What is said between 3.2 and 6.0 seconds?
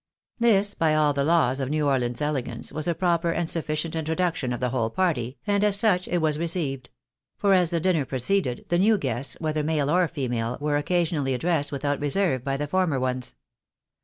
and sufficient introduction of the whole party, and as